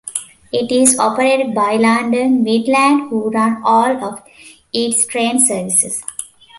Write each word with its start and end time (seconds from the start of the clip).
It 0.51 0.71
is 0.71 0.97
operated 0.97 1.53
by 1.53 1.75
London 1.75 2.41
Midland, 2.43 3.11
who 3.11 3.29
run 3.29 3.61
all 3.63 4.03
of 4.03 4.23
its 4.73 5.05
train 5.05 5.39
services. 5.39 6.01